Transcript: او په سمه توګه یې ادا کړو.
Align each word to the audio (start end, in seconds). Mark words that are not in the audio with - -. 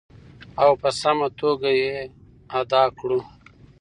او 0.63 0.71
په 0.81 0.89
سمه 1.01 1.27
توګه 1.39 1.69
یې 1.81 1.95
ادا 2.59 2.83
کړو. 2.99 3.19